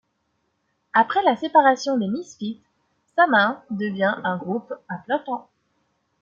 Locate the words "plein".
4.97-5.19